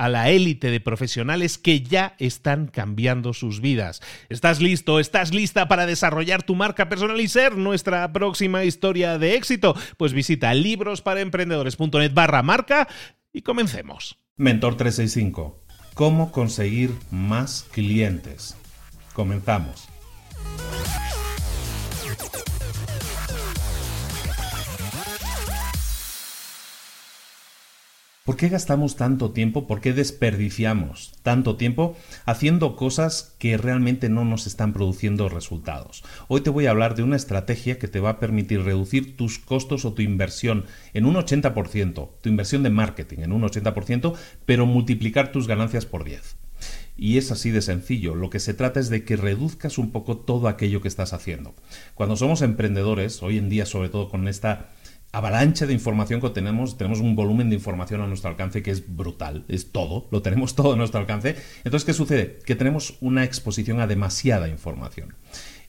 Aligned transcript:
a 0.00 0.08
la 0.08 0.30
élite 0.30 0.70
de 0.70 0.80
profesionales 0.80 1.58
que 1.58 1.82
ya 1.82 2.14
están 2.18 2.68
cambiando 2.68 3.34
sus 3.34 3.60
vidas. 3.60 4.00
¿Estás 4.30 4.58
listo? 4.62 4.98
¿Estás 4.98 5.34
lista 5.34 5.68
para 5.68 5.84
desarrollar 5.84 6.42
tu 6.42 6.54
marca 6.54 6.88
personal 6.88 7.20
y 7.20 7.28
ser 7.28 7.58
nuestra 7.58 8.10
próxima 8.10 8.64
historia 8.64 9.18
de 9.18 9.34
éxito? 9.34 9.76
Pues 9.98 10.14
visita 10.14 10.54
librosparaemprendedores.net 10.54 12.14
barra 12.14 12.42
marca 12.42 12.88
y 13.30 13.42
comencemos. 13.42 14.18
Mentor 14.36 14.78
365. 14.78 15.60
¿Cómo 15.92 16.32
conseguir 16.32 16.94
más 17.10 17.66
clientes? 17.70 18.56
Comenzamos. 19.12 19.86
¿Por 28.30 28.36
qué 28.36 28.48
gastamos 28.48 28.94
tanto 28.94 29.32
tiempo? 29.32 29.66
¿Por 29.66 29.80
qué 29.80 29.92
desperdiciamos 29.92 31.14
tanto 31.24 31.56
tiempo 31.56 31.96
haciendo 32.26 32.76
cosas 32.76 33.34
que 33.40 33.56
realmente 33.56 34.08
no 34.08 34.24
nos 34.24 34.46
están 34.46 34.72
produciendo 34.72 35.28
resultados? 35.28 36.04
Hoy 36.28 36.42
te 36.42 36.50
voy 36.50 36.66
a 36.66 36.70
hablar 36.70 36.94
de 36.94 37.02
una 37.02 37.16
estrategia 37.16 37.80
que 37.80 37.88
te 37.88 37.98
va 37.98 38.10
a 38.10 38.18
permitir 38.20 38.62
reducir 38.62 39.16
tus 39.16 39.40
costos 39.40 39.84
o 39.84 39.94
tu 39.94 40.02
inversión 40.02 40.64
en 40.94 41.06
un 41.06 41.16
80%, 41.16 42.08
tu 42.20 42.28
inversión 42.28 42.62
de 42.62 42.70
marketing 42.70 43.18
en 43.22 43.32
un 43.32 43.42
80%, 43.42 44.14
pero 44.46 44.64
multiplicar 44.64 45.32
tus 45.32 45.48
ganancias 45.48 45.84
por 45.84 46.04
10. 46.04 46.36
Y 46.96 47.18
es 47.18 47.32
así 47.32 47.50
de 47.50 47.62
sencillo. 47.62 48.14
Lo 48.14 48.30
que 48.30 48.38
se 48.38 48.54
trata 48.54 48.78
es 48.78 48.90
de 48.90 49.02
que 49.02 49.16
reduzcas 49.16 49.76
un 49.76 49.90
poco 49.90 50.18
todo 50.18 50.46
aquello 50.46 50.80
que 50.80 50.86
estás 50.88 51.14
haciendo. 51.14 51.56
Cuando 51.96 52.14
somos 52.14 52.42
emprendedores, 52.42 53.24
hoy 53.24 53.38
en 53.38 53.48
día 53.48 53.66
sobre 53.66 53.88
todo 53.88 54.08
con 54.08 54.28
esta 54.28 54.68
avalancha 55.12 55.66
de 55.66 55.72
información 55.72 56.20
que 56.20 56.30
tenemos, 56.30 56.78
tenemos 56.78 57.00
un 57.00 57.16
volumen 57.16 57.50
de 57.50 57.56
información 57.56 58.00
a 58.00 58.06
nuestro 58.06 58.30
alcance 58.30 58.62
que 58.62 58.70
es 58.70 58.94
brutal, 58.94 59.44
es 59.48 59.72
todo, 59.72 60.08
lo 60.10 60.22
tenemos 60.22 60.54
todo 60.56 60.74
a 60.74 60.76
nuestro 60.76 61.00
alcance. 61.00 61.36
Entonces, 61.64 61.84
¿qué 61.84 61.92
sucede? 61.92 62.38
Que 62.44 62.54
tenemos 62.54 62.96
una 63.00 63.24
exposición 63.24 63.80
a 63.80 63.86
demasiada 63.86 64.48
información. 64.48 65.14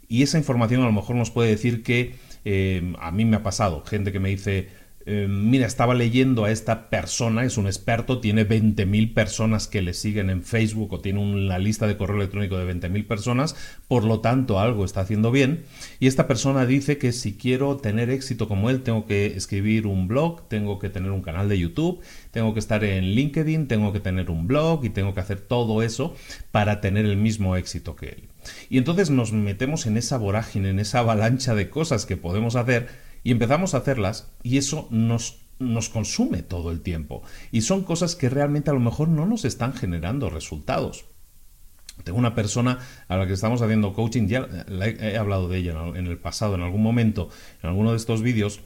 Y 0.07 0.23
esa 0.23 0.37
información 0.37 0.81
a 0.81 0.85
lo 0.85 0.91
mejor 0.91 1.15
nos 1.15 1.31
puede 1.31 1.49
decir 1.49 1.83
que 1.83 2.15
eh, 2.43 2.93
a 2.99 3.11
mí 3.11 3.23
me 3.25 3.37
ha 3.37 3.43
pasado, 3.43 3.83
gente 3.85 4.11
que 4.11 4.19
me 4.19 4.29
dice, 4.29 4.67
eh, 5.05 5.27
mira, 5.29 5.65
estaba 5.65 5.93
leyendo 5.93 6.45
a 6.45 6.51
esta 6.51 6.89
persona, 6.89 7.43
es 7.43 7.57
un 7.57 7.65
experto, 7.65 8.19
tiene 8.19 8.47
20.000 8.47 9.13
personas 9.13 9.67
que 9.67 9.81
le 9.81 9.93
siguen 9.93 10.29
en 10.29 10.43
Facebook 10.43 10.93
o 10.93 10.99
tiene 10.99 11.19
una 11.19 11.57
lista 11.59 11.87
de 11.87 11.97
correo 11.97 12.17
electrónico 12.17 12.57
de 12.57 12.71
20.000 12.73 13.07
personas, 13.07 13.55
por 13.87 14.03
lo 14.03 14.19
tanto 14.19 14.59
algo 14.59 14.85
está 14.85 15.01
haciendo 15.01 15.31
bien. 15.31 15.63
Y 15.99 16.07
esta 16.07 16.27
persona 16.27 16.65
dice 16.65 16.97
que 16.97 17.11
si 17.11 17.33
quiero 17.33 17.77
tener 17.77 18.09
éxito 18.09 18.47
como 18.47 18.69
él, 18.69 18.81
tengo 18.81 19.05
que 19.05 19.27
escribir 19.27 19.87
un 19.87 20.07
blog, 20.07 20.47
tengo 20.47 20.79
que 20.79 20.89
tener 20.89 21.11
un 21.11 21.21
canal 21.21 21.49
de 21.49 21.59
YouTube, 21.59 22.01
tengo 22.31 22.53
que 22.53 22.59
estar 22.59 22.83
en 22.83 23.05
LinkedIn, 23.15 23.67
tengo 23.67 23.93
que 23.93 23.99
tener 23.99 24.29
un 24.29 24.47
blog 24.47 24.85
y 24.85 24.89
tengo 24.89 25.13
que 25.13 25.19
hacer 25.19 25.39
todo 25.39 25.83
eso 25.83 26.15
para 26.51 26.81
tener 26.81 27.05
el 27.05 27.17
mismo 27.17 27.55
éxito 27.55 27.95
que 27.95 28.09
él. 28.09 28.23
Y 28.69 28.77
entonces 28.77 29.09
nos 29.09 29.33
metemos 29.33 29.85
en 29.85 29.97
esa 29.97 30.17
vorágine, 30.17 30.69
en 30.69 30.79
esa 30.79 30.99
avalancha 30.99 31.55
de 31.55 31.69
cosas 31.69 32.05
que 32.05 32.17
podemos 32.17 32.55
hacer 32.55 33.10
y 33.23 33.31
empezamos 33.31 33.73
a 33.73 33.77
hacerlas 33.77 34.31
y 34.43 34.57
eso 34.57 34.87
nos, 34.89 35.39
nos 35.59 35.89
consume 35.89 36.41
todo 36.41 36.71
el 36.71 36.81
tiempo. 36.81 37.21
Y 37.51 37.61
son 37.61 37.83
cosas 37.83 38.15
que 38.15 38.29
realmente 38.29 38.69
a 38.69 38.73
lo 38.73 38.79
mejor 38.79 39.07
no 39.07 39.25
nos 39.25 39.45
están 39.45 39.73
generando 39.73 40.29
resultados. 40.29 41.05
Tengo 42.03 42.17
una 42.17 42.33
persona 42.33 42.79
a 43.07 43.17
la 43.17 43.27
que 43.27 43.33
estamos 43.33 43.61
haciendo 43.61 43.93
coaching, 43.93 44.27
ya 44.27 44.47
he, 44.99 45.17
hablado 45.17 45.47
de 45.47 45.57
ella 45.59 45.75
en 45.95 46.07
el 46.07 46.17
pasado, 46.17 46.55
en 46.55 46.61
algún 46.61 46.81
momento, 46.81 47.29
en 47.61 47.69
alguno 47.69 47.91
de 47.91 47.97
estos 47.97 48.21
vídeos, 48.21 48.61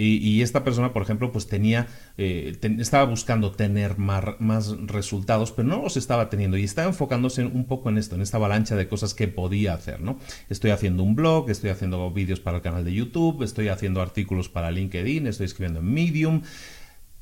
y, 0.00 0.42
esta 0.42 0.62
persona, 0.62 0.92
por 0.92 1.02
ejemplo, 1.02 1.32
pues 1.32 1.48
tenía, 1.48 1.88
eh, 2.16 2.56
estaba 2.78 3.04
buscando 3.04 3.50
tener 3.50 3.98
más, 3.98 4.76
resultados, 4.86 5.50
pero 5.50 5.66
no 5.66 5.82
los 5.82 5.96
estaba 5.96 6.30
teniendo 6.30 6.56
y 6.56 6.62
estaba 6.62 6.88
enfocándose 6.88 7.44
un 7.44 7.64
poco 7.64 7.88
en 7.88 7.98
esto, 7.98 8.14
en 8.14 8.22
esta 8.22 8.36
avalancha 8.36 8.76
de 8.76 8.86
cosas 8.86 9.14
que 9.14 9.26
podía 9.26 9.74
hacer, 9.74 10.00
¿no? 10.00 10.18
Estoy 10.48 10.70
haciendo 10.70 11.02
un 11.02 11.16
blog, 11.16 11.50
estoy 11.50 11.70
haciendo 11.70 12.10
vídeos 12.12 12.38
para 12.38 12.58
el 12.58 12.62
canal 12.62 12.84
de 12.84 12.94
YouTube, 12.94 13.42
estoy 13.42 13.68
haciendo 13.68 14.00
artículos 14.00 14.48
para 14.48 14.70
LinkedIn, 14.70 15.26
estoy 15.26 15.46
escribiendo 15.46 15.80
en 15.80 15.92
Medium, 15.92 16.42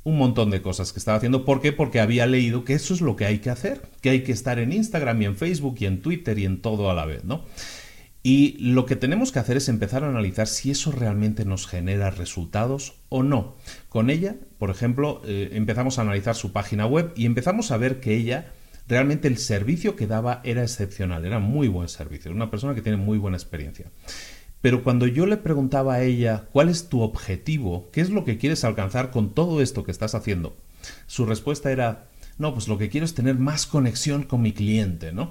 un 0.04 0.18
montón 0.18 0.50
de 0.50 0.60
cosas 0.60 0.92
que 0.92 0.98
estaba 0.98 1.16
haciendo. 1.16 1.46
¿Por 1.46 1.62
qué? 1.62 1.72
Porque 1.72 2.00
había 2.00 2.26
leído 2.26 2.64
que 2.64 2.74
eso 2.74 2.92
es 2.92 3.00
lo 3.00 3.16
que 3.16 3.24
hay 3.24 3.38
que 3.38 3.50
hacer, 3.50 3.88
que 4.02 4.10
hay 4.10 4.22
que 4.22 4.32
estar 4.32 4.58
en 4.58 4.72
Instagram 4.72 5.22
y 5.22 5.24
en 5.24 5.36
Facebook 5.36 5.76
y 5.80 5.86
en 5.86 6.02
Twitter 6.02 6.38
y 6.38 6.44
en 6.44 6.60
todo 6.60 6.90
a 6.90 6.94
la 6.94 7.06
vez, 7.06 7.24
¿no? 7.24 7.44
Y 8.28 8.56
lo 8.58 8.86
que 8.86 8.96
tenemos 8.96 9.30
que 9.30 9.38
hacer 9.38 9.56
es 9.56 9.68
empezar 9.68 10.02
a 10.02 10.08
analizar 10.08 10.48
si 10.48 10.72
eso 10.72 10.90
realmente 10.90 11.44
nos 11.44 11.68
genera 11.68 12.10
resultados 12.10 12.94
o 13.08 13.22
no. 13.22 13.54
Con 13.88 14.10
ella, 14.10 14.34
por 14.58 14.70
ejemplo, 14.70 15.22
eh, 15.24 15.50
empezamos 15.52 15.96
a 15.96 16.02
analizar 16.02 16.34
su 16.34 16.50
página 16.50 16.86
web 16.86 17.12
y 17.14 17.24
empezamos 17.24 17.70
a 17.70 17.76
ver 17.76 18.00
que 18.00 18.16
ella 18.16 18.50
realmente 18.88 19.28
el 19.28 19.38
servicio 19.38 19.94
que 19.94 20.08
daba 20.08 20.40
era 20.42 20.62
excepcional, 20.62 21.24
era 21.24 21.38
muy 21.38 21.68
buen 21.68 21.88
servicio, 21.88 22.32
una 22.32 22.50
persona 22.50 22.74
que 22.74 22.82
tiene 22.82 22.98
muy 22.98 23.16
buena 23.16 23.36
experiencia. 23.36 23.92
Pero 24.60 24.82
cuando 24.82 25.06
yo 25.06 25.24
le 25.26 25.36
preguntaba 25.36 25.94
a 25.94 26.02
ella 26.02 26.48
cuál 26.50 26.68
es 26.68 26.88
tu 26.88 27.02
objetivo, 27.02 27.90
qué 27.92 28.00
es 28.00 28.10
lo 28.10 28.24
que 28.24 28.38
quieres 28.38 28.64
alcanzar 28.64 29.12
con 29.12 29.34
todo 29.34 29.62
esto 29.62 29.84
que 29.84 29.92
estás 29.92 30.16
haciendo, 30.16 30.56
su 31.06 31.26
respuesta 31.26 31.70
era, 31.70 32.08
no, 32.38 32.54
pues 32.54 32.66
lo 32.66 32.76
que 32.76 32.88
quiero 32.88 33.04
es 33.04 33.14
tener 33.14 33.36
más 33.36 33.68
conexión 33.68 34.24
con 34.24 34.42
mi 34.42 34.52
cliente, 34.52 35.12
¿no? 35.12 35.30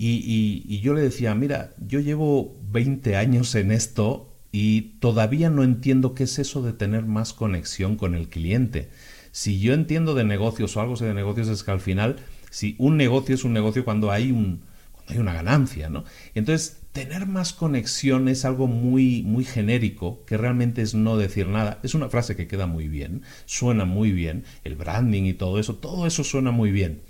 Y, 0.00 0.80
yo 0.80 0.94
le 0.94 1.02
decía, 1.02 1.34
mira, 1.34 1.74
yo 1.84 1.98
llevo 1.98 2.56
20 2.70 3.16
años 3.16 3.54
en 3.56 3.72
esto 3.72 4.32
y 4.52 4.82
todavía 5.00 5.50
no 5.50 5.64
entiendo 5.64 6.14
qué 6.14 6.22
es 6.24 6.38
eso 6.38 6.62
de 6.62 6.72
tener 6.72 7.04
más 7.04 7.32
conexión 7.32 7.96
con 7.96 8.14
el 8.14 8.28
cliente. 8.28 8.90
Si 9.32 9.58
yo 9.58 9.74
entiendo 9.74 10.14
de 10.14 10.24
negocios 10.24 10.76
o 10.76 10.80
algo 10.80 10.94
de 10.96 11.12
negocios 11.14 11.48
es 11.48 11.64
que 11.64 11.72
al 11.72 11.80
final, 11.80 12.16
si 12.50 12.76
un 12.78 12.96
negocio 12.96 13.34
es 13.34 13.42
un 13.44 13.52
negocio 13.52 13.84
cuando 13.84 14.12
hay 14.12 14.30
un 14.30 14.62
cuando 14.94 15.12
hay 15.14 15.18
una 15.18 15.34
ganancia, 15.34 15.88
¿no? 15.88 16.04
Entonces, 16.34 16.80
tener 16.92 17.26
más 17.26 17.52
conexión 17.52 18.28
es 18.28 18.44
algo 18.44 18.68
muy 18.68 19.22
muy 19.22 19.44
genérico, 19.44 20.24
que 20.26 20.36
realmente 20.36 20.80
es 20.82 20.94
no 20.94 21.16
decir 21.16 21.48
nada. 21.48 21.80
Es 21.82 21.94
una 21.94 22.08
frase 22.08 22.36
que 22.36 22.46
queda 22.46 22.66
muy 22.66 22.88
bien, 22.88 23.22
suena 23.46 23.84
muy 23.84 24.12
bien, 24.12 24.44
el 24.64 24.76
branding 24.76 25.24
y 25.24 25.34
todo 25.34 25.58
eso, 25.58 25.74
todo 25.76 26.06
eso 26.06 26.22
suena 26.24 26.52
muy 26.52 26.70
bien. 26.70 27.02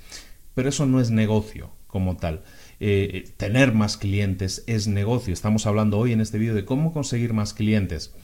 Pero 0.54 0.70
eso 0.70 0.86
no 0.86 1.00
es 1.00 1.10
negocio 1.10 1.70
como 1.86 2.16
tal. 2.16 2.42
Eh, 2.80 3.28
tener 3.36 3.72
más 3.72 3.96
clientes 3.96 4.64
es 4.66 4.88
negocio. 4.88 5.32
Estamos 5.32 5.66
hablando 5.66 5.98
hoy 5.98 6.12
en 6.12 6.20
este 6.20 6.38
vídeo 6.38 6.54
de 6.54 6.64
cómo 6.64 6.92
conseguir 6.92 7.32
más 7.32 7.54
clientes. 7.54 8.14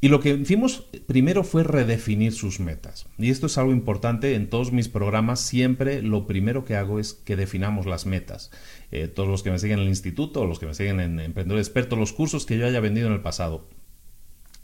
Y 0.00 0.08
lo 0.08 0.20
que 0.20 0.34
hicimos 0.34 0.86
primero 1.06 1.44
fue 1.44 1.64
redefinir 1.64 2.32
sus 2.32 2.60
metas. 2.60 3.06
Y 3.16 3.30
esto 3.30 3.46
es 3.46 3.56
algo 3.56 3.72
importante 3.72 4.34
en 4.34 4.50
todos 4.50 4.70
mis 4.70 4.88
programas. 4.88 5.40
Siempre 5.40 6.02
lo 6.02 6.26
primero 6.26 6.66
que 6.66 6.76
hago 6.76 7.00
es 7.00 7.14
que 7.14 7.36
definamos 7.36 7.86
las 7.86 8.04
metas. 8.04 8.50
Eh, 8.90 9.08
todos 9.08 9.30
los 9.30 9.42
que 9.42 9.50
me 9.50 9.58
siguen 9.58 9.78
en 9.78 9.84
el 9.84 9.88
instituto, 9.88 10.44
los 10.44 10.58
que 10.58 10.66
me 10.66 10.74
siguen 10.74 11.00
en 11.00 11.20
Emprendedor 11.20 11.58
Experto, 11.58 11.96
los 11.96 12.12
cursos 12.12 12.44
que 12.44 12.58
yo 12.58 12.66
haya 12.66 12.80
vendido 12.80 13.06
en 13.06 13.14
el 13.14 13.22
pasado, 13.22 13.66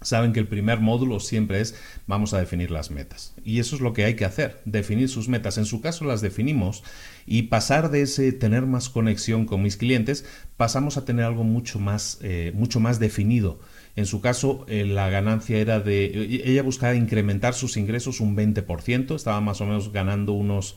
saben 0.03 0.33
que 0.33 0.41
el 0.41 0.49
primer 0.49 0.81
módulo 0.81 1.21
siempre 1.21 1.61
es 1.61 1.75
vamos 2.07 2.33
a 2.35 2.39
definir 2.39 2.71
las 2.71 2.91
metas. 2.91 3.35
Y 3.45 3.61
eso 3.61 3.77
es 3.77 3.83
lo 3.83 3.93
que 3.93 4.05
hay 4.05 4.15
que 4.15 4.25
hacer, 4.25 4.61
definir 4.65 5.09
sus 5.09 5.29
metas. 5.29 5.59
En 5.59 5.67
su 5.67 5.81
caso 5.81 6.05
las 6.05 6.21
definimos 6.21 6.83
y 7.27 7.43
pasar 7.43 7.91
de 7.91 8.03
ese 8.03 8.33
tener 8.33 8.67
más 8.67 8.89
conexión 8.89 9.47
con 9.47 9.63
mis 9.63 9.77
clientes, 9.77 10.25
pasamos 10.57 10.97
a 10.97 11.05
tener 11.05 11.25
algo 11.25 11.45
mucho 11.45 11.79
más, 11.79 12.19
eh, 12.23 12.53
mucho 12.55 12.81
más 12.81 12.99
definido. 12.99 13.61
En 13.97 14.07
su 14.07 14.21
caso, 14.21 14.65
eh, 14.69 14.85
la 14.85 15.11
ganancia 15.11 15.59
era 15.59 15.81
de... 15.81 16.07
Ella 16.45 16.63
buscaba 16.63 16.95
incrementar 16.95 17.55
sus 17.55 17.77
ingresos 17.77 18.21
un 18.21 18.37
20%, 18.37 19.17
estaba 19.17 19.41
más 19.41 19.61
o 19.61 19.67
menos 19.67 19.93
ganando 19.93 20.33
unos 20.33 20.77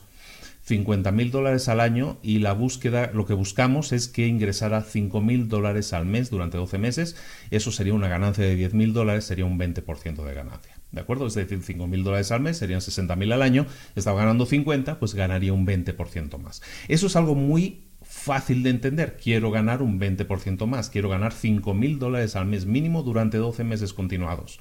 50 0.64 1.12
mil 1.12 1.30
dólares 1.30 1.68
al 1.68 1.80
año 1.80 2.16
y 2.22 2.38
la 2.38 2.54
búsqueda, 2.54 3.10
lo 3.12 3.26
que 3.26 3.34
buscamos 3.34 3.92
es 3.92 4.08
que 4.08 4.26
ingresara 4.26 4.80
5 4.80 5.20
mil 5.20 5.48
dólares 5.48 5.92
al 5.92 6.06
mes 6.06 6.30
durante 6.30 6.56
12 6.56 6.78
meses. 6.78 7.16
Eso 7.50 7.70
sería 7.70 7.92
una 7.92 8.08
ganancia 8.08 8.44
de 8.44 8.56
10 8.56 8.72
mil 8.72 8.94
dólares, 8.94 9.24
sería 9.24 9.44
un 9.44 9.58
20% 9.58 10.24
de 10.24 10.34
ganancia. 10.34 10.74
¿De 10.90 11.02
acuerdo? 11.02 11.26
Es 11.26 11.34
decir, 11.34 11.60
5 11.62 11.86
mil 11.86 12.02
dólares 12.02 12.32
al 12.32 12.40
mes 12.40 12.56
serían 12.56 12.80
60 12.80 13.14
mil 13.16 13.32
al 13.32 13.42
año. 13.42 13.66
Estaba 13.94 14.20
ganando 14.20 14.46
50, 14.46 14.98
pues 14.98 15.14
ganaría 15.14 15.52
un 15.52 15.66
20% 15.66 16.38
más. 16.38 16.62
Eso 16.88 17.08
es 17.08 17.16
algo 17.16 17.34
muy 17.34 17.84
fácil 18.00 18.62
de 18.62 18.70
entender. 18.70 19.18
Quiero 19.22 19.50
ganar 19.50 19.82
un 19.82 20.00
20% 20.00 20.66
más. 20.66 20.88
Quiero 20.88 21.10
ganar 21.10 21.34
5 21.34 21.74
mil 21.74 21.98
dólares 21.98 22.36
al 22.36 22.46
mes 22.46 22.64
mínimo 22.64 23.02
durante 23.02 23.36
12 23.36 23.64
meses 23.64 23.92
continuados. 23.92 24.60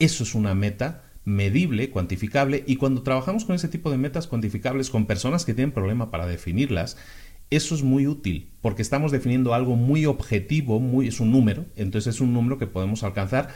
Eso 0.00 0.24
es 0.24 0.34
una 0.34 0.54
meta 0.54 1.04
medible, 1.30 1.90
cuantificable, 1.90 2.64
y 2.66 2.76
cuando 2.76 3.02
trabajamos 3.02 3.44
con 3.44 3.54
ese 3.54 3.68
tipo 3.68 3.90
de 3.90 3.98
metas 3.98 4.26
cuantificables 4.26 4.90
con 4.90 5.06
personas 5.06 5.44
que 5.44 5.54
tienen 5.54 5.72
problema 5.72 6.10
para 6.10 6.26
definirlas, 6.26 6.96
eso 7.50 7.74
es 7.74 7.82
muy 7.82 8.06
útil 8.06 8.52
porque 8.60 8.82
estamos 8.82 9.10
definiendo 9.10 9.54
algo 9.54 9.74
muy 9.74 10.06
objetivo, 10.06 10.80
muy, 10.80 11.08
es 11.08 11.18
un 11.18 11.32
número, 11.32 11.66
entonces 11.76 12.14
es 12.14 12.20
un 12.20 12.32
número 12.32 12.58
que 12.58 12.66
podemos 12.66 13.02
alcanzar 13.02 13.48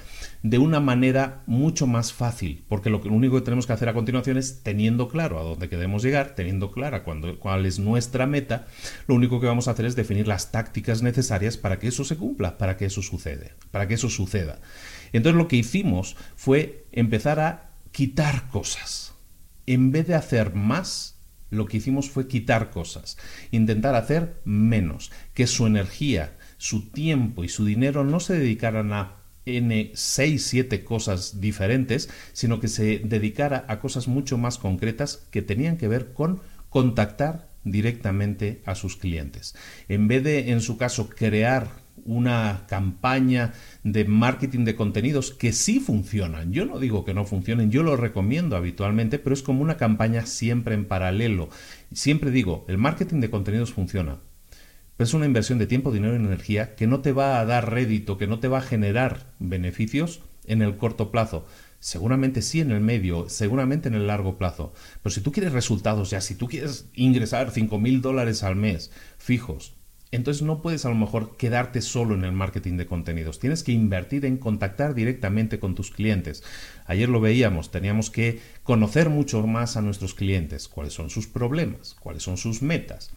de 0.42 0.58
una 0.58 0.80
manera 0.80 1.42
mucho 1.46 1.86
más 1.86 2.12
fácil, 2.12 2.64
porque 2.68 2.90
lo, 2.90 3.00
único 3.02 3.36
que 3.36 3.44
tenemos 3.44 3.66
que 3.66 3.74
hacer 3.74 3.88
a 3.88 3.94
continuación 3.94 4.36
es 4.36 4.62
teniendo 4.62 5.08
claro 5.08 5.38
a 5.38 5.42
dónde 5.42 5.68
queremos 5.68 6.02
llegar, 6.02 6.34
teniendo 6.34 6.70
clara 6.72 7.04
cuál 7.04 7.66
es 7.66 7.78
nuestra 7.78 8.26
meta, 8.26 8.66
lo 9.06 9.14
único 9.14 9.40
que 9.40 9.46
vamos 9.46 9.68
a 9.68 9.72
hacer 9.72 9.84
es 9.84 9.94
definir 9.94 10.26
las 10.26 10.50
tácticas 10.50 11.02
necesarias 11.02 11.56
para 11.56 11.78
que 11.78 11.88
eso 11.88 12.04
se 12.04 12.16
cumpla, 12.16 12.58
para 12.58 12.76
que 12.76 12.86
eso 12.86 13.02
sucede, 13.02 13.52
para 13.70 13.86
que 13.86 13.94
eso 13.94 14.08
suceda. 14.08 14.60
Entonces 15.14 15.38
lo 15.38 15.48
que 15.48 15.56
hicimos 15.56 16.16
fue 16.36 16.86
empezar 16.92 17.40
a 17.40 17.70
quitar 17.92 18.48
cosas. 18.48 19.14
En 19.64 19.92
vez 19.92 20.08
de 20.08 20.16
hacer 20.16 20.54
más, 20.54 21.14
lo 21.50 21.66
que 21.66 21.76
hicimos 21.76 22.10
fue 22.10 22.26
quitar 22.26 22.70
cosas, 22.70 23.16
intentar 23.52 23.94
hacer 23.94 24.40
menos, 24.44 25.12
que 25.32 25.46
su 25.46 25.66
energía, 25.66 26.36
su 26.58 26.90
tiempo 26.90 27.44
y 27.44 27.48
su 27.48 27.64
dinero 27.64 28.02
no 28.02 28.18
se 28.18 28.34
dedicaran 28.34 28.92
a 28.92 29.16
N 29.46 29.92
6, 29.94 30.44
7 30.44 30.84
cosas 30.84 31.40
diferentes, 31.40 32.10
sino 32.32 32.58
que 32.58 32.68
se 32.68 32.98
dedicara 32.98 33.64
a 33.68 33.78
cosas 33.78 34.08
mucho 34.08 34.36
más 34.36 34.58
concretas 34.58 35.28
que 35.30 35.42
tenían 35.42 35.76
que 35.76 35.86
ver 35.86 36.12
con 36.12 36.42
contactar 36.70 37.50
directamente 37.62 38.62
a 38.66 38.74
sus 38.74 38.96
clientes. 38.96 39.54
En 39.88 40.08
vez 40.08 40.24
de, 40.24 40.50
en 40.50 40.60
su 40.60 40.76
caso, 40.76 41.08
crear 41.08 41.83
una 42.04 42.64
campaña 42.68 43.52
de 43.82 44.04
marketing 44.04 44.64
de 44.64 44.76
contenidos 44.76 45.32
que 45.32 45.52
sí 45.52 45.80
funcionan. 45.80 46.52
Yo 46.52 46.66
no 46.66 46.78
digo 46.78 47.04
que 47.04 47.14
no 47.14 47.24
funcionen, 47.24 47.70
yo 47.70 47.82
lo 47.82 47.96
recomiendo 47.96 48.56
habitualmente, 48.56 49.18
pero 49.18 49.34
es 49.34 49.42
como 49.42 49.62
una 49.62 49.76
campaña 49.76 50.26
siempre 50.26 50.74
en 50.74 50.84
paralelo. 50.84 51.48
Siempre 51.92 52.30
digo, 52.30 52.64
el 52.68 52.78
marketing 52.78 53.20
de 53.20 53.30
contenidos 53.30 53.72
funciona, 53.72 54.18
pero 54.96 55.06
es 55.06 55.14
una 55.14 55.26
inversión 55.26 55.58
de 55.58 55.66
tiempo, 55.66 55.92
dinero 55.92 56.14
y 56.14 56.16
energía 56.16 56.74
que 56.74 56.86
no 56.86 57.00
te 57.00 57.12
va 57.12 57.40
a 57.40 57.44
dar 57.44 57.72
rédito, 57.72 58.18
que 58.18 58.26
no 58.26 58.38
te 58.38 58.48
va 58.48 58.58
a 58.58 58.62
generar 58.62 59.32
beneficios 59.38 60.20
en 60.46 60.62
el 60.62 60.76
corto 60.76 61.10
plazo. 61.10 61.46
Seguramente 61.80 62.40
sí 62.40 62.60
en 62.60 62.70
el 62.70 62.80
medio, 62.80 63.28
seguramente 63.28 63.88
en 63.88 63.94
el 63.94 64.06
largo 64.06 64.38
plazo. 64.38 64.72
Pero 65.02 65.14
si 65.14 65.20
tú 65.20 65.32
quieres 65.32 65.52
resultados 65.52 66.10
ya, 66.10 66.22
si 66.22 66.34
tú 66.34 66.48
quieres 66.48 66.88
ingresar 66.94 67.50
cinco 67.50 67.78
mil 67.78 68.00
dólares 68.00 68.42
al 68.42 68.56
mes 68.56 68.90
fijos, 69.18 69.74
entonces 70.14 70.42
no 70.42 70.62
puedes 70.62 70.84
a 70.84 70.88
lo 70.88 70.94
mejor 70.94 71.36
quedarte 71.36 71.80
solo 71.80 72.14
en 72.14 72.24
el 72.24 72.32
marketing 72.32 72.76
de 72.76 72.86
contenidos. 72.86 73.38
Tienes 73.38 73.62
que 73.62 73.72
invertir 73.72 74.24
en 74.24 74.36
contactar 74.36 74.94
directamente 74.94 75.58
con 75.58 75.74
tus 75.74 75.90
clientes. 75.90 76.42
Ayer 76.86 77.08
lo 77.08 77.20
veíamos, 77.20 77.70
teníamos 77.70 78.10
que 78.10 78.40
conocer 78.62 79.08
mucho 79.08 79.44
más 79.46 79.76
a 79.76 79.82
nuestros 79.82 80.14
clientes, 80.14 80.68
cuáles 80.68 80.92
son 80.92 81.10
sus 81.10 81.26
problemas, 81.26 81.96
cuáles 82.00 82.22
son 82.22 82.36
sus 82.36 82.62
metas, 82.62 83.10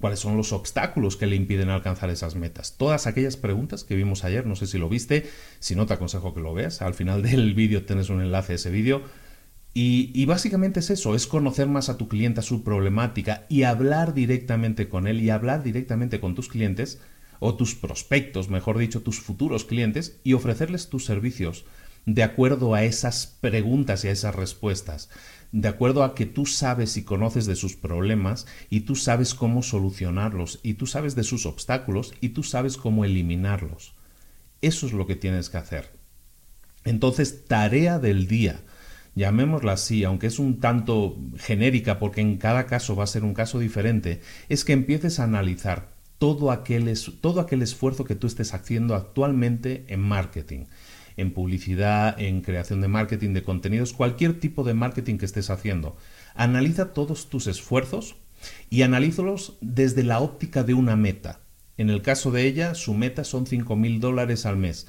cuáles 0.00 0.20
son 0.20 0.36
los 0.36 0.52
obstáculos 0.52 1.16
que 1.16 1.26
le 1.26 1.36
impiden 1.36 1.70
alcanzar 1.70 2.10
esas 2.10 2.34
metas. 2.34 2.74
Todas 2.76 3.06
aquellas 3.06 3.36
preguntas 3.36 3.84
que 3.84 3.96
vimos 3.96 4.24
ayer, 4.24 4.46
no 4.46 4.56
sé 4.56 4.66
si 4.66 4.78
lo 4.78 4.88
viste, 4.88 5.28
si 5.58 5.74
no 5.74 5.86
te 5.86 5.94
aconsejo 5.94 6.34
que 6.34 6.40
lo 6.40 6.54
veas. 6.54 6.82
Al 6.82 6.94
final 6.94 7.22
del 7.22 7.54
vídeo 7.54 7.84
tienes 7.84 8.10
un 8.10 8.20
enlace 8.20 8.52
a 8.52 8.56
ese 8.56 8.70
vídeo 8.70 9.02
y, 9.76 10.24
básicamente 10.26 10.78
es 10.78 10.90
eso, 10.90 11.16
es 11.16 11.26
conocer 11.26 11.66
más 11.66 11.88
a 11.88 11.98
tu 11.98 12.06
cliente, 12.06 12.38
a 12.38 12.44
su 12.44 12.62
problemática 12.62 13.44
y 13.48 13.64
hablar 13.64 14.14
directamente 14.14 14.88
con 14.88 15.08
él 15.08 15.20
y 15.20 15.30
hablar 15.30 15.64
directamente 15.64 16.20
con 16.20 16.36
tus 16.36 16.48
clientes 16.48 17.00
o 17.40 17.56
tus 17.56 17.74
prospectos, 17.74 18.48
mejor 18.48 18.78
dicho, 18.78 19.02
tus 19.02 19.18
futuros 19.18 19.64
clientes 19.64 20.20
y 20.22 20.34
ofrecerles 20.34 20.88
tus 20.88 21.04
servicios 21.04 21.64
de 22.06 22.22
acuerdo 22.22 22.74
a 22.74 22.84
esas 22.84 23.26
preguntas 23.40 24.04
y 24.04 24.08
a 24.08 24.12
esas 24.12 24.34
respuestas, 24.34 25.08
de 25.52 25.68
acuerdo 25.68 26.04
a 26.04 26.14
que 26.14 26.26
tú 26.26 26.46
sabes 26.46 26.96
y 26.96 27.02
conoces 27.02 27.46
de 27.46 27.56
sus 27.56 27.76
problemas 27.76 28.46
y 28.70 28.80
tú 28.80 28.94
sabes 28.94 29.34
cómo 29.34 29.62
solucionarlos 29.62 30.60
y 30.62 30.74
tú 30.74 30.86
sabes 30.86 31.14
de 31.14 31.24
sus 31.24 31.46
obstáculos 31.46 32.14
y 32.20 32.30
tú 32.30 32.42
sabes 32.42 32.76
cómo 32.76 33.04
eliminarlos. 33.04 33.94
Eso 34.60 34.86
es 34.86 34.92
lo 34.92 35.06
que 35.06 35.16
tienes 35.16 35.50
que 35.50 35.58
hacer. 35.58 35.90
Entonces, 36.84 37.46
tarea 37.46 37.98
del 37.98 38.28
día 38.28 38.62
llamémosla 39.14 39.72
así, 39.72 40.04
aunque 40.04 40.26
es 40.26 40.38
un 40.38 40.60
tanto 40.60 41.16
genérica 41.36 41.98
porque 41.98 42.20
en 42.20 42.36
cada 42.36 42.66
caso 42.66 42.96
va 42.96 43.04
a 43.04 43.08
ser 43.08 43.24
un 43.24 43.34
caso 43.34 43.58
diferente, 43.58 44.20
es 44.48 44.64
que 44.64 44.72
empieces 44.72 45.20
a 45.20 45.24
analizar 45.24 45.94
todo 46.18 46.50
aquel, 46.50 46.92
todo 47.20 47.40
aquel 47.40 47.62
esfuerzo 47.62 48.04
que 48.04 48.14
tú 48.14 48.26
estés 48.26 48.54
haciendo 48.54 48.94
actualmente 48.94 49.84
en 49.88 50.00
marketing, 50.00 50.64
en 51.16 51.32
publicidad, 51.32 52.20
en 52.20 52.40
creación 52.40 52.80
de 52.80 52.88
marketing 52.88 53.34
de 53.34 53.42
contenidos, 53.42 53.92
cualquier 53.92 54.40
tipo 54.40 54.64
de 54.64 54.74
marketing 54.74 55.18
que 55.18 55.26
estés 55.26 55.50
haciendo. 55.50 55.96
Analiza 56.34 56.92
todos 56.92 57.28
tus 57.28 57.46
esfuerzos 57.46 58.16
y 58.70 58.82
analízalos 58.82 59.56
desde 59.60 60.02
la 60.02 60.20
óptica 60.20 60.64
de 60.64 60.74
una 60.74 60.96
meta. 60.96 61.40
En 61.76 61.90
el 61.90 62.02
caso 62.02 62.30
de 62.30 62.46
ella, 62.46 62.74
su 62.74 62.94
meta 62.94 63.24
son 63.24 63.46
5 63.46 63.74
mil 63.76 64.00
dólares 64.00 64.46
al 64.46 64.56
mes. 64.56 64.86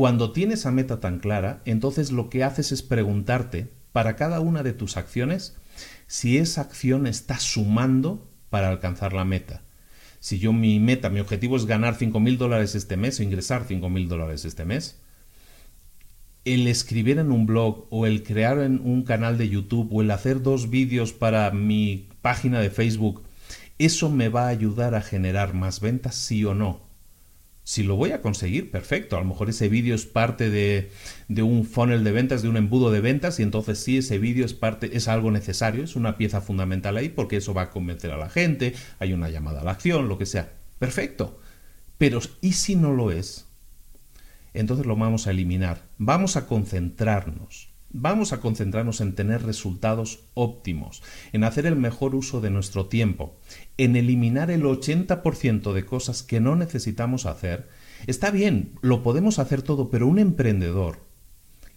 Cuando 0.00 0.32
tienes 0.32 0.60
esa 0.60 0.70
meta 0.70 0.98
tan 0.98 1.18
clara, 1.18 1.60
entonces 1.66 2.10
lo 2.10 2.30
que 2.30 2.42
haces 2.42 2.72
es 2.72 2.82
preguntarte 2.82 3.70
para 3.92 4.16
cada 4.16 4.40
una 4.40 4.62
de 4.62 4.72
tus 4.72 4.96
acciones 4.96 5.58
si 6.06 6.38
esa 6.38 6.62
acción 6.62 7.06
está 7.06 7.38
sumando 7.38 8.26
para 8.48 8.70
alcanzar 8.70 9.12
la 9.12 9.26
meta. 9.26 9.62
Si 10.18 10.38
yo 10.38 10.54
mi 10.54 10.80
meta, 10.80 11.10
mi 11.10 11.20
objetivo 11.20 11.54
es 11.54 11.66
ganar 11.66 11.98
5.000 11.98 12.38
dólares 12.38 12.74
este 12.74 12.96
mes 12.96 13.20
o 13.20 13.24
ingresar 13.24 13.68
5.000 13.68 14.08
dólares 14.08 14.46
este 14.46 14.64
mes, 14.64 14.98
el 16.46 16.66
escribir 16.66 17.18
en 17.18 17.30
un 17.30 17.44
blog 17.44 17.86
o 17.90 18.06
el 18.06 18.22
crear 18.22 18.58
en 18.60 18.80
un 18.82 19.02
canal 19.02 19.36
de 19.36 19.50
YouTube 19.50 19.90
o 19.92 20.00
el 20.00 20.10
hacer 20.12 20.40
dos 20.40 20.70
vídeos 20.70 21.12
para 21.12 21.50
mi 21.50 22.08
página 22.22 22.60
de 22.60 22.70
Facebook, 22.70 23.22
¿eso 23.76 24.08
me 24.08 24.30
va 24.30 24.46
a 24.46 24.48
ayudar 24.48 24.94
a 24.94 25.02
generar 25.02 25.52
más 25.52 25.80
ventas, 25.80 26.14
sí 26.14 26.42
o 26.46 26.54
no? 26.54 26.89
Si 27.62 27.82
lo 27.82 27.96
voy 27.96 28.12
a 28.12 28.20
conseguir, 28.20 28.70
perfecto. 28.70 29.16
A 29.16 29.20
lo 29.20 29.26
mejor 29.26 29.48
ese 29.48 29.68
vídeo 29.68 29.94
es 29.94 30.06
parte 30.06 30.50
de, 30.50 30.90
de, 31.28 31.42
un 31.42 31.64
funnel 31.64 32.02
de 32.04 32.12
ventas, 32.12 32.42
de 32.42 32.48
un 32.48 32.56
embudo 32.56 32.90
de 32.90 33.00
ventas, 33.00 33.38
y 33.38 33.42
entonces 33.42 33.78
sí, 33.78 33.98
ese 33.98 34.18
vídeo 34.18 34.44
es 34.44 34.54
parte, 34.54 34.96
es 34.96 35.08
algo 35.08 35.30
necesario, 35.30 35.84
es 35.84 35.94
una 35.94 36.16
pieza 36.16 36.40
fundamental 36.40 36.96
ahí, 36.96 37.08
porque 37.08 37.36
eso 37.36 37.54
va 37.54 37.62
a 37.62 37.70
convencer 37.70 38.10
a 38.10 38.16
la 38.16 38.30
gente, 38.30 38.74
hay 38.98 39.12
una 39.12 39.28
llamada 39.28 39.60
a 39.60 39.64
la 39.64 39.72
acción, 39.72 40.08
lo 40.08 40.18
que 40.18 40.26
sea. 40.26 40.52
Perfecto. 40.78 41.38
Pero, 41.98 42.20
¿y 42.40 42.52
si 42.52 42.76
no 42.76 42.92
lo 42.92 43.12
es? 43.12 43.46
Entonces 44.54 44.86
lo 44.86 44.96
vamos 44.96 45.26
a 45.26 45.30
eliminar. 45.30 45.82
Vamos 45.98 46.36
a 46.36 46.46
concentrarnos 46.46 47.69
Vamos 47.92 48.32
a 48.32 48.40
concentrarnos 48.40 49.00
en 49.00 49.16
tener 49.16 49.42
resultados 49.42 50.20
óptimos, 50.34 51.02
en 51.32 51.42
hacer 51.42 51.66
el 51.66 51.74
mejor 51.74 52.14
uso 52.14 52.40
de 52.40 52.48
nuestro 52.50 52.86
tiempo, 52.86 53.36
en 53.78 53.96
eliminar 53.96 54.52
el 54.52 54.62
80% 54.62 55.72
de 55.72 55.84
cosas 55.84 56.22
que 56.22 56.38
no 56.38 56.54
necesitamos 56.54 57.26
hacer. 57.26 57.68
Está 58.06 58.30
bien, 58.30 58.74
lo 58.80 59.02
podemos 59.02 59.40
hacer 59.40 59.62
todo, 59.62 59.90
pero 59.90 60.06
un 60.06 60.20
emprendedor, 60.20 61.00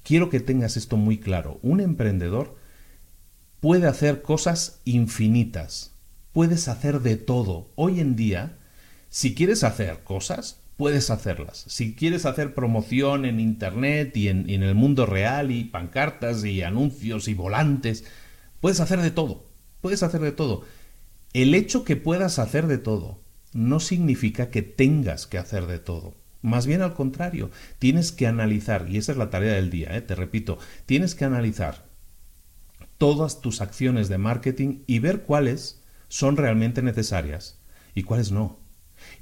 quiero 0.04 0.30
que 0.30 0.40
tengas 0.40 0.78
esto 0.78 0.98
muy 0.98 1.18
claro, 1.18 1.60
un 1.64 1.80
emprendedor 1.80 2.58
puede 3.60 3.88
hacer 3.88 4.22
cosas 4.22 4.82
infinitas, 4.86 5.96
puedes 6.32 6.68
hacer 6.68 7.00
de 7.02 7.18
todo. 7.18 7.72
Hoy 7.74 8.00
en 8.00 8.16
día, 8.16 8.60
si 9.10 9.34
quieres 9.34 9.64
hacer 9.64 10.04
cosas, 10.04 10.63
puedes 10.78 11.10
hacerlas. 11.10 11.66
Si 11.68 11.96
quieres 11.96 12.26
hacer 12.26 12.54
promoción 12.54 13.26
en 13.26 13.40
Internet 13.40 14.16
y 14.18 14.28
en, 14.30 14.50
el 14.50 14.76
mundo 14.76 15.06
real 15.06 15.52
y 15.52 15.64
pancartas 15.64 16.44
y 16.44 16.62
anuncios 16.62 17.28
y 17.28 17.34
volantes, 17.34 18.06
puedes 18.60 18.80
hacer 18.80 19.02
de 19.02 19.12
todo. 19.12 19.46
Puedes 19.82 20.04
hacer 20.04 20.22
de 20.22 20.32
todo. 20.32 20.64
El 21.34 21.56
hecho 21.56 21.84
que 21.84 21.96
puedas 21.96 22.40
hacer 22.40 22.68
de 22.68 22.78
todo 22.78 23.22
no 23.54 23.80
significa 23.80 24.50
que 24.50 24.62
tengas 24.62 25.28
que 25.28 25.38
hacer 25.38 25.68
de 25.68 25.80
todo. 25.80 26.16
Más 26.42 26.68
bien 26.68 26.82
al 26.82 26.94
contrario, 26.94 27.52
tienes 27.80 28.12
que 28.12 28.28
analizar, 28.28 28.88
y 28.90 28.98
esa 28.98 29.14
es 29.14 29.18
la 29.18 29.30
tarea 29.30 29.54
del 29.54 29.70
día, 29.70 29.96
¿eh? 29.96 30.02
te 30.02 30.14
repito, 30.14 30.58
tienes 30.86 31.16
que 31.16 31.24
analizar 31.24 31.86
todas 32.98 33.40
tus 33.40 33.62
acciones 33.62 34.10
de 34.10 34.18
marketing 34.18 34.84
y 34.86 35.00
ver 35.00 35.24
cuáles 35.24 35.82
son 36.10 36.36
realmente 36.36 36.82
necesarias 36.82 37.60
y 37.96 38.04
cuáles 38.04 38.32
no. 38.32 38.63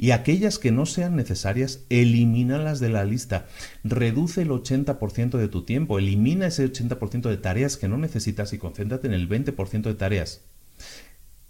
Y 0.01 0.10
aquellas 0.10 0.58
que 0.58 0.72
no 0.72 0.88
sean 0.88 1.15
necesarias, 1.15 1.81
elimínalas 1.89 2.79
de 2.79 2.89
la 2.89 3.05
lista. 3.05 3.46
Reduce 3.84 4.41
el 4.41 4.50
80% 4.50 5.38
de 5.38 5.48
tu 5.48 5.62
tiempo, 5.62 6.00
elimina 6.00 6.48
ese 6.48 6.65
80% 6.65 7.29
de 7.29 7.38
tareas 7.38 7.77
que 7.77 7.88
no 7.88 8.00
necesitas 8.00 8.51
y 8.51 8.58
concéntrate 8.58 9.05
en 9.05 9.13
el 9.13 9.29
20% 9.29 9.84
de 9.84 9.93
tareas. 9.93 10.41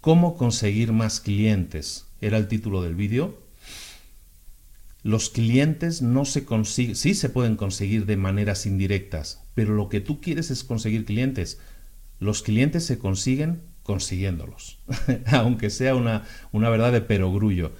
¿Cómo 0.02 0.36
conseguir 0.36 0.92
más 0.92 1.20
clientes? 1.20 2.04
Era 2.20 2.36
el 2.36 2.46
título 2.46 2.82
del 2.82 2.94
vídeo. 2.94 3.40
Los 5.02 5.30
clientes 5.30 6.02
no 6.02 6.26
se 6.26 6.44
consiguen, 6.44 6.94
sí 6.94 7.14
se 7.14 7.30
pueden 7.30 7.56
conseguir 7.56 8.04
de 8.04 8.18
maneras 8.18 8.66
indirectas, 8.66 9.40
pero 9.54 9.74
lo 9.74 9.88
que 9.88 10.02
tú 10.02 10.20
quieres 10.20 10.50
es 10.50 10.62
conseguir 10.62 11.06
clientes. 11.06 11.58
Los 12.20 12.42
clientes 12.42 12.84
se 12.84 12.98
consiguen 12.98 13.62
consiguiéndolos, 13.82 14.78
aunque 15.32 15.70
sea 15.70 15.94
una, 15.94 16.24
una 16.52 16.68
verdad 16.68 16.92
de 16.92 17.00
perogrullo 17.00 17.72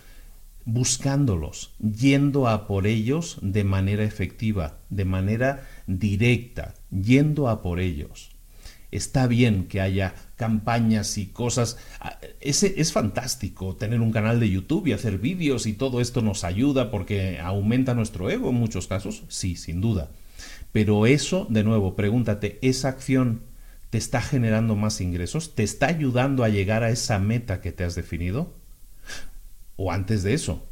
buscándolos, 0.65 1.75
yendo 1.79 2.49
a 2.49 2.67
por 2.67 2.87
ellos 2.87 3.39
de 3.43 3.65
manera 3.65 4.05
efectiva, 4.05 4.79
de 4.91 5.05
manera 5.05 5.69
directa, 5.87 6.75
yendo 6.91 7.49
a 7.49 7.63
por 7.63 7.81
ellos. 7.81 8.31
Está 8.91 9.27
bien 9.27 9.69
que 9.69 9.81
haya 9.81 10.15
campañas 10.37 11.17
y 11.17 11.27
cosas. 11.27 11.79
Ah, 11.99 12.19
ese, 12.41 12.75
es 12.77 12.93
fantástico 12.93 13.75
tener 13.75 14.01
un 14.01 14.13
canal 14.13 14.39
de 14.39 14.51
YouTube 14.51 14.87
y 14.87 14.93
hacer 14.93 15.19
vídeos 15.19 15.67
y 15.67 15.73
todo 15.73 16.01
esto 16.01 16.21
nos 16.21 16.45
ayuda 16.45 16.91
porque 16.91 17.41
aumenta 17.41 17.95
nuestro 17.95 18.31
ego 18.31 18.51
en 18.51 18.57
muchos 18.57 18.87
casos. 18.87 19.25
Sí, 19.29 19.57
sin 19.57 19.81
duda. 19.81 20.11
Pero 20.73 21.07
eso, 21.07 21.47
de 21.49 21.65
nuevo, 21.65 21.97
pregúntate, 21.97 22.59
¿esa 22.61 22.89
acción 22.89 23.43
te 23.89 23.97
está 23.97 24.21
generando 24.21 24.77
más 24.77 25.01
ingresos? 25.01 25.55
¿Te 25.55 25.63
está 25.63 25.87
ayudando 25.87 26.45
a 26.45 26.51
llegar 26.51 26.83
a 26.83 26.91
esa 26.91 27.19
meta 27.19 27.63
que 27.63 27.73
te 27.73 27.85
has 27.85 27.95
definido? 27.95 28.55
O 29.83 29.91
antes 29.91 30.23
de 30.23 30.33
eso. 30.33 30.69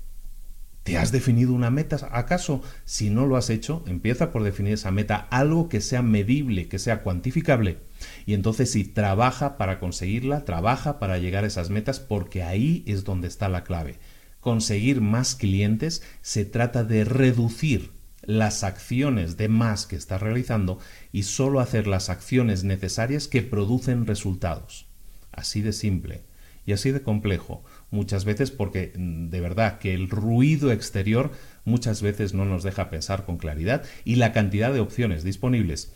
¿Te 0.84 0.96
has 0.96 1.10
definido 1.10 1.52
una 1.52 1.70
meta? 1.70 2.08
¿Acaso 2.12 2.62
si 2.84 3.10
no 3.10 3.26
lo 3.26 3.36
has 3.36 3.50
hecho, 3.50 3.82
empieza 3.86 4.30
por 4.30 4.44
definir 4.44 4.74
esa 4.74 4.92
meta, 4.92 5.16
algo 5.30 5.68
que 5.68 5.80
sea 5.80 6.00
medible, 6.00 6.68
que 6.68 6.78
sea 6.78 7.02
cuantificable? 7.02 7.78
Y 8.24 8.34
entonces 8.34 8.70
si 8.70 8.84
trabaja 8.84 9.58
para 9.58 9.80
conseguirla, 9.80 10.44
trabaja 10.44 11.00
para 11.00 11.18
llegar 11.18 11.42
a 11.42 11.48
esas 11.48 11.70
metas, 11.70 11.98
porque 11.98 12.44
ahí 12.44 12.84
es 12.86 13.02
donde 13.04 13.26
está 13.26 13.48
la 13.48 13.64
clave. 13.64 13.98
Conseguir 14.38 15.00
más 15.00 15.34
clientes 15.34 16.02
se 16.22 16.44
trata 16.44 16.84
de 16.84 17.04
reducir 17.04 17.90
las 18.22 18.62
acciones 18.62 19.36
de 19.36 19.48
más 19.48 19.86
que 19.86 19.96
estás 19.96 20.22
realizando 20.22 20.78
y 21.10 21.24
solo 21.24 21.58
hacer 21.58 21.88
las 21.88 22.10
acciones 22.10 22.62
necesarias 22.62 23.26
que 23.26 23.42
producen 23.42 24.06
resultados. 24.06 24.86
Así 25.32 25.62
de 25.62 25.72
simple 25.72 26.22
y 26.70 26.72
así 26.72 26.90
de 26.92 27.02
complejo 27.02 27.64
muchas 27.90 28.24
veces 28.24 28.50
porque 28.50 28.92
mm, 28.96 29.28
de 29.28 29.40
verdad 29.40 29.78
que 29.78 29.94
el 29.94 30.08
ruido 30.08 30.72
exterior 30.72 31.32
muchas 31.64 32.02
veces 32.02 32.34
no 32.34 32.44
nos 32.44 32.62
deja 32.62 32.90
pensar 32.90 33.24
con 33.24 33.36
claridad 33.36 33.84
y 34.04 34.16
la 34.16 34.32
cantidad 34.32 34.72
de 34.72 34.80
opciones 34.80 35.24
disponibles 35.24 35.92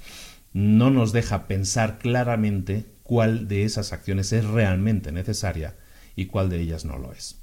no 0.52 0.90
nos 0.90 1.12
deja 1.12 1.46
pensar 1.46 1.98
claramente 1.98 2.86
cuál 3.02 3.48
de 3.48 3.64
esas 3.64 3.92
acciones 3.92 4.32
es 4.32 4.44
realmente 4.44 5.12
necesaria 5.12 5.76
y 6.16 6.26
cuál 6.26 6.48
de 6.48 6.60
ellas 6.60 6.84
no 6.84 6.98
lo 6.98 7.12
es. 7.12 7.40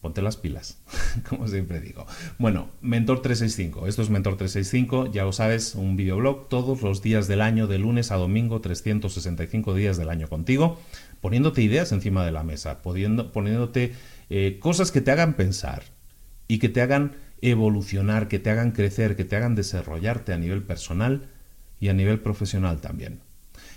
Ponte 0.00 0.22
las 0.22 0.36
pilas, 0.36 0.78
como 1.28 1.48
siempre 1.48 1.80
digo. 1.80 2.06
Bueno, 2.38 2.68
Mentor 2.80 3.20
365. 3.20 3.88
Esto 3.88 4.02
es 4.02 4.10
Mentor 4.10 4.36
365, 4.36 5.10
ya 5.10 5.24
lo 5.24 5.32
sabes, 5.32 5.74
un 5.74 5.96
videoblog 5.96 6.48
todos 6.48 6.82
los 6.82 7.02
días 7.02 7.26
del 7.26 7.40
año, 7.40 7.66
de 7.66 7.78
lunes 7.78 8.12
a 8.12 8.16
domingo, 8.16 8.60
365 8.60 9.74
días 9.74 9.96
del 9.96 10.08
año 10.08 10.28
contigo 10.28 10.78
poniéndote 11.20 11.62
ideas 11.62 11.92
encima 11.92 12.24
de 12.24 12.32
la 12.32 12.44
mesa, 12.44 12.82
poniéndote 12.82 13.92
eh, 14.30 14.58
cosas 14.60 14.90
que 14.90 15.00
te 15.00 15.10
hagan 15.10 15.34
pensar 15.34 15.82
y 16.46 16.58
que 16.58 16.68
te 16.68 16.80
hagan 16.80 17.12
evolucionar, 17.40 18.28
que 18.28 18.38
te 18.38 18.50
hagan 18.50 18.72
crecer, 18.72 19.16
que 19.16 19.24
te 19.24 19.36
hagan 19.36 19.54
desarrollarte 19.54 20.32
a 20.32 20.38
nivel 20.38 20.62
personal 20.62 21.28
y 21.80 21.88
a 21.88 21.94
nivel 21.94 22.20
profesional 22.20 22.80
también. 22.80 23.20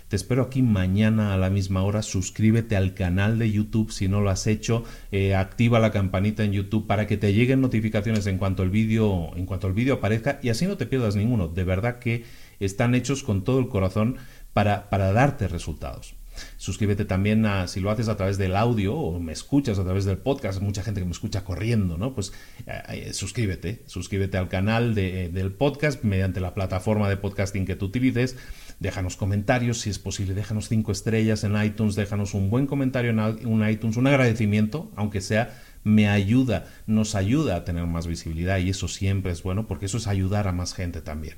Te 0.08 0.16
espero 0.16 0.42
aquí 0.42 0.60
mañana 0.60 1.32
a 1.32 1.38
la 1.38 1.48
misma 1.48 1.82
hora. 1.84 2.02
Suscríbete 2.02 2.76
al 2.76 2.92
canal 2.92 3.38
de 3.38 3.50
YouTube 3.50 3.90
si 3.92 4.08
no 4.08 4.20
lo 4.20 4.28
has 4.28 4.46
hecho. 4.46 4.84
Eh, 5.10 5.34
activa 5.34 5.80
la 5.80 5.90
campanita 5.90 6.44
en 6.44 6.52
YouTube 6.52 6.86
para 6.86 7.06
que 7.06 7.16
te 7.16 7.32
lleguen 7.32 7.62
notificaciones 7.62 8.26
en 8.26 8.36
cuanto 8.36 8.62
el 8.62 8.68
vídeo 8.68 9.34
en 9.36 9.46
cuanto 9.46 9.68
el 9.68 9.72
vídeo 9.72 9.94
aparezca 9.94 10.38
y 10.42 10.50
así 10.50 10.66
no 10.66 10.76
te 10.76 10.84
pierdas 10.84 11.16
ninguno. 11.16 11.48
De 11.48 11.64
verdad 11.64 11.98
que 11.98 12.24
están 12.60 12.94
hechos 12.94 13.22
con 13.22 13.42
todo 13.42 13.58
el 13.58 13.68
corazón 13.68 14.18
para, 14.52 14.90
para 14.90 15.12
darte 15.12 15.48
resultados. 15.48 16.14
Suscríbete 16.56 17.04
también 17.04 17.46
a, 17.46 17.68
si 17.68 17.80
lo 17.80 17.90
haces 17.90 18.08
a 18.08 18.16
través 18.16 18.38
del 18.38 18.56
audio 18.56 18.94
o 18.94 19.20
me 19.20 19.32
escuchas 19.32 19.78
a 19.78 19.84
través 19.84 20.04
del 20.04 20.18
podcast, 20.18 20.60
mucha 20.60 20.82
gente 20.82 21.00
que 21.00 21.04
me 21.04 21.12
escucha 21.12 21.44
corriendo, 21.44 21.98
¿no? 21.98 22.14
Pues 22.14 22.32
eh, 22.66 22.82
eh, 22.88 23.12
suscríbete, 23.12 23.82
suscríbete 23.86 24.38
al 24.38 24.48
canal 24.48 24.94
del 24.94 25.52
podcast 25.52 26.04
mediante 26.04 26.40
la 26.40 26.54
plataforma 26.54 27.08
de 27.08 27.16
podcasting 27.16 27.66
que 27.66 27.76
tú 27.76 27.86
utilices. 27.86 28.36
Déjanos 28.80 29.16
comentarios, 29.16 29.80
si 29.80 29.90
es 29.90 29.98
posible, 29.98 30.34
déjanos 30.34 30.68
cinco 30.68 30.92
estrellas 30.92 31.44
en 31.44 31.62
iTunes, 31.62 31.94
déjanos 31.94 32.34
un 32.34 32.50
buen 32.50 32.66
comentario 32.66 33.10
en 33.10 33.46
un 33.46 33.68
iTunes, 33.68 33.96
un 33.96 34.08
agradecimiento, 34.08 34.90
aunque 34.96 35.20
sea 35.20 35.62
me 35.84 36.08
ayuda, 36.08 36.66
nos 36.86 37.14
ayuda 37.14 37.56
a 37.56 37.64
tener 37.64 37.86
más 37.86 38.06
visibilidad 38.06 38.58
y 38.58 38.70
eso 38.70 38.88
siempre 38.88 39.32
es 39.32 39.42
bueno 39.42 39.66
porque 39.66 39.86
eso 39.86 39.98
es 39.98 40.06
ayudar 40.06 40.48
a 40.48 40.52
más 40.52 40.74
gente 40.74 41.00
también. 41.00 41.36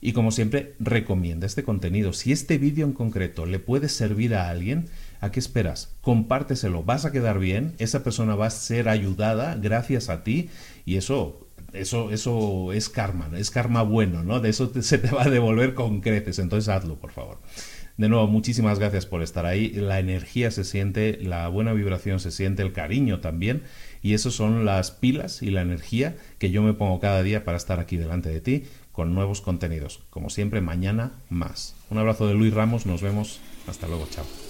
Y 0.00 0.12
como 0.12 0.30
siempre, 0.30 0.74
recomienda 0.78 1.46
este 1.46 1.62
contenido. 1.62 2.12
Si 2.12 2.32
este 2.32 2.58
vídeo 2.58 2.86
en 2.86 2.92
concreto 2.92 3.44
le 3.46 3.58
puede 3.58 3.88
servir 3.88 4.34
a 4.34 4.48
alguien, 4.48 4.86
¿a 5.20 5.30
qué 5.30 5.40
esperas? 5.40 5.94
Compárteselo, 6.00 6.82
vas 6.82 7.04
a 7.04 7.12
quedar 7.12 7.38
bien, 7.38 7.74
esa 7.78 8.02
persona 8.02 8.34
va 8.34 8.46
a 8.46 8.50
ser 8.50 8.88
ayudada 8.88 9.56
gracias 9.56 10.08
a 10.08 10.24
ti 10.24 10.48
y 10.86 10.96
eso 10.96 11.46
eso, 11.72 12.10
eso 12.10 12.72
es 12.72 12.88
karma, 12.88 13.30
es 13.36 13.50
karma 13.50 13.82
bueno, 13.82 14.24
¿no? 14.24 14.40
De 14.40 14.48
eso 14.48 14.72
se 14.82 14.98
te 14.98 15.10
va 15.10 15.24
a 15.24 15.30
devolver 15.30 15.74
con 15.74 16.00
creces, 16.00 16.38
entonces 16.38 16.68
hazlo, 16.68 16.96
por 16.96 17.12
favor. 17.12 17.38
De 17.96 18.08
nuevo, 18.08 18.26
muchísimas 18.28 18.78
gracias 18.78 19.04
por 19.04 19.22
estar 19.22 19.44
ahí. 19.44 19.68
La 19.72 19.98
energía 19.98 20.50
se 20.50 20.64
siente, 20.64 21.18
la 21.20 21.48
buena 21.48 21.74
vibración 21.74 22.18
se 22.18 22.30
siente, 22.30 22.62
el 22.62 22.72
cariño 22.72 23.20
también. 23.20 23.62
Y 24.00 24.14
eso 24.14 24.30
son 24.30 24.64
las 24.64 24.90
pilas 24.90 25.42
y 25.42 25.50
la 25.50 25.60
energía 25.60 26.16
que 26.38 26.50
yo 26.50 26.62
me 26.62 26.72
pongo 26.72 26.98
cada 26.98 27.22
día 27.22 27.44
para 27.44 27.58
estar 27.58 27.78
aquí 27.78 27.98
delante 27.98 28.30
de 28.30 28.40
ti 28.40 28.64
con 28.92 29.14
nuevos 29.14 29.40
contenidos. 29.40 30.00
Como 30.10 30.30
siempre, 30.30 30.60
mañana 30.60 31.12
más. 31.28 31.74
Un 31.90 31.98
abrazo 31.98 32.26
de 32.26 32.34
Luis 32.34 32.54
Ramos, 32.54 32.86
nos 32.86 33.02
vemos. 33.02 33.40
Hasta 33.66 33.86
luego, 33.86 34.06
chao. 34.10 34.49